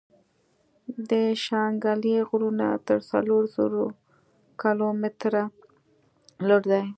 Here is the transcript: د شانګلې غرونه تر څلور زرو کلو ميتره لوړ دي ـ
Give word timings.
د 1.09 1.11
شانګلې 1.43 2.15
غرونه 2.27 2.67
تر 2.87 2.99
څلور 3.11 3.43
زرو 3.55 3.85
کلو 4.61 4.87
ميتره 5.01 5.43
لوړ 6.47 6.61
دي 6.71 6.81
ـ 6.85 6.87